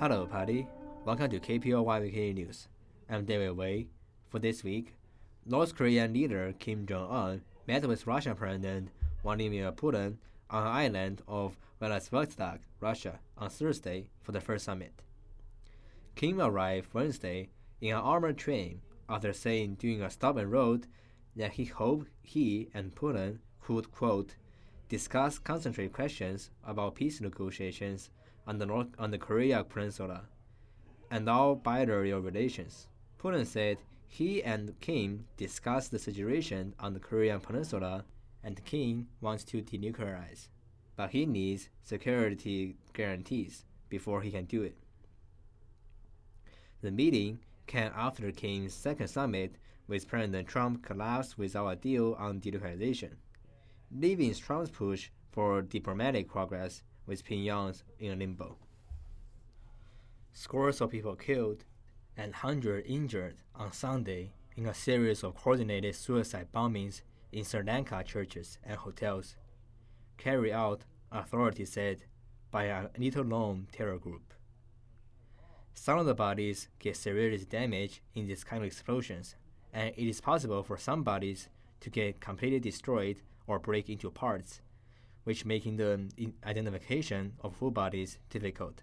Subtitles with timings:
[0.00, 0.66] Hello, party.
[1.04, 2.68] Welcome to KPLY Weekly News.
[3.10, 3.88] I'm David Wei.
[4.30, 4.94] For this week,
[5.44, 8.88] North Korean leader Kim Jong Un met with Russian President
[9.22, 10.16] Vladimir Putin
[10.48, 15.02] on the island of Vladivostok, Russia, on Thursday for the first summit.
[16.14, 17.50] Kim arrived Wednesday
[17.82, 20.86] in an armored train after saying during a stop and road
[21.36, 24.36] that he hoped he and Putin could, quote,
[24.88, 28.08] discuss concentrate questions about peace negotiations
[28.50, 30.22] on the, North, on the Korea Peninsula
[31.08, 32.88] and all bilateral relations.
[33.16, 38.04] Putin said he and Kim discussed the situation on the Korean Peninsula
[38.42, 40.48] and Kim wants to denuclearize,
[40.96, 44.76] but he needs security guarantees before he can do it.
[46.82, 47.38] The meeting
[47.68, 49.54] came after Kim's second summit
[49.86, 53.12] with President Trump collapsed without a deal on denuclearization,
[53.96, 58.56] leaving Trump's push for diplomatic progress with Pyongyang in limbo.
[60.32, 61.64] Scores of people killed
[62.16, 68.04] and hundreds injured on Sunday in a series of coordinated suicide bombings in Sri Lanka
[68.04, 69.34] churches and hotels,
[70.18, 72.04] carried out, authorities said,
[72.52, 74.32] by a little known terror group.
[75.74, 79.34] Some of the bodies get serious damage in these kind of explosions,
[79.72, 81.48] and it is possible for some bodies
[81.80, 84.60] to get completely destroyed or break into parts,
[85.24, 86.08] which making the
[86.44, 88.82] identification of full bodies difficult.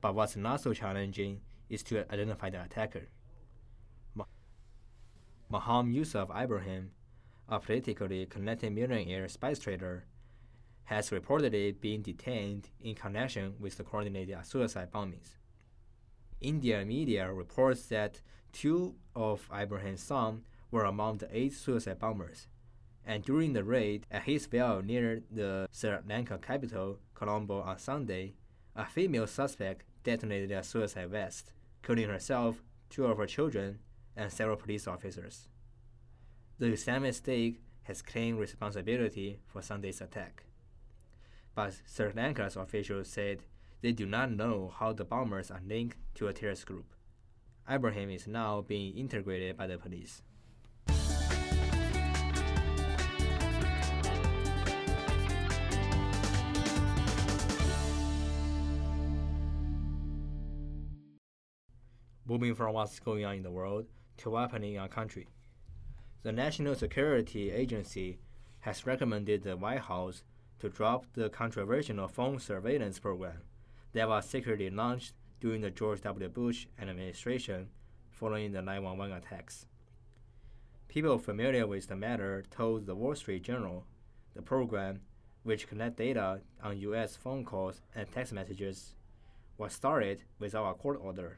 [0.00, 3.08] But what's not so challenging is to identify the attacker.
[5.50, 6.92] Maham Yusuf Ibrahim,
[7.48, 10.06] a politically connected millionaire spice trader,
[10.84, 15.36] has reportedly been detained in connection with the coordinated suicide bombings.
[16.40, 18.20] India media reports that
[18.52, 22.48] two of Ibrahim's sons were among the eight suicide bombers,
[23.06, 28.34] and during the raid at his villa near the Sri Lanka capital, Colombo, on Sunday,
[28.76, 33.78] a female suspect detonated a suicide vest, killing herself, two of her children,
[34.16, 35.48] and several police officers.
[36.58, 40.44] The Islamic State has claimed responsibility for Sunday's attack.
[41.54, 43.42] But Sri Lanka's officials said
[43.80, 46.94] they do not know how the bombers are linked to a terrorist group.
[47.70, 50.22] Ibrahim is now being integrated by the police.
[62.32, 63.84] Moving from what's going on in the world
[64.16, 65.28] to what's happening in our country.
[66.22, 68.20] The National Security Agency
[68.60, 70.22] has recommended the White House
[70.60, 73.42] to drop the controversial phone surveillance program
[73.92, 76.26] that was secretly launched during the George W.
[76.30, 77.68] Bush administration
[78.08, 79.66] following the 911 attacks.
[80.88, 83.84] People familiar with the matter told the Wall Street Journal
[84.34, 85.02] the program,
[85.42, 87.14] which collects data on U.S.
[87.14, 88.94] phone calls and text messages,
[89.58, 91.36] was started without a court order,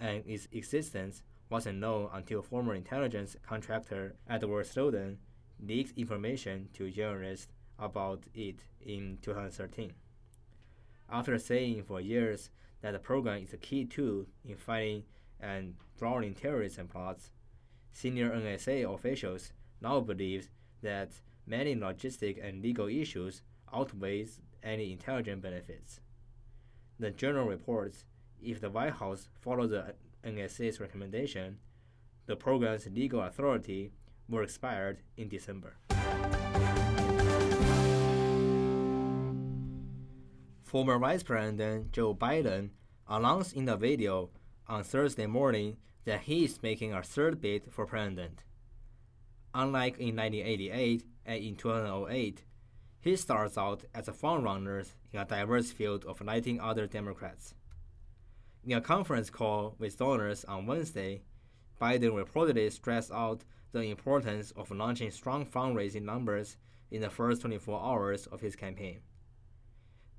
[0.00, 5.18] and its existence wasn't known until former intelligence contractor Edward Snowden
[5.62, 9.92] leaked information to journalists about it in 2013.
[11.10, 12.50] After saying for years
[12.80, 15.04] that the program is a key tool in fighting
[15.40, 17.30] and thwarting terrorism plots,
[17.92, 20.48] senior NSA officials now believe
[20.82, 21.10] that
[21.46, 23.42] many logistic and legal issues
[23.74, 26.00] outweighs any intelligence benefits.
[26.98, 28.04] The journal reports
[28.42, 31.58] if the White House follows the NSA's recommendation,
[32.26, 33.92] the program's legal authority
[34.28, 35.74] will expire in December.
[40.62, 42.70] Former Vice President Joe Biden
[43.08, 44.30] announced in a video
[44.68, 48.44] on Thursday morning that he is making a third bid for president.
[49.52, 52.44] Unlike in 1988 and in 2008,
[53.00, 57.54] he starts out as a frontrunner in a diverse field of 19 other Democrats.
[58.62, 61.22] In a conference call with donors on Wednesday,
[61.80, 66.58] Biden reportedly stressed out the importance of launching strong fundraising numbers
[66.90, 69.00] in the first 24 hours of his campaign.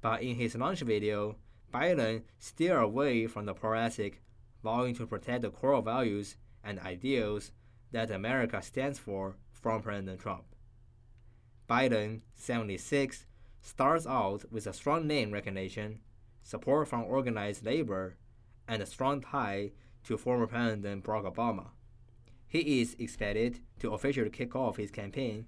[0.00, 1.36] But in his launch video,
[1.72, 4.22] Biden steered away from the thoracic,
[4.64, 7.52] vowing to protect the core values and ideals
[7.92, 10.44] that America stands for from President Trump.
[11.68, 13.26] Biden, 76,
[13.60, 16.00] starts out with a strong name recognition,
[16.42, 18.16] support from organized labor,
[18.70, 19.72] and a strong tie
[20.04, 21.66] to former President Barack Obama.
[22.46, 25.46] He is expected to officially kick off his campaign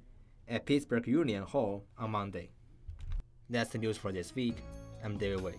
[0.49, 2.51] at Pittsburgh Union Hall on Monday.
[3.49, 4.57] That's the news for this week.
[5.05, 5.55] I'm David Wei.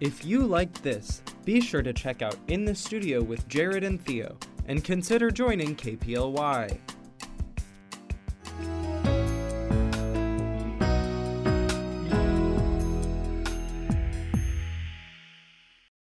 [0.00, 4.04] If you liked this, be sure to check out In the Studio with Jared and
[4.04, 4.36] Theo
[4.66, 6.78] and consider joining KPLY.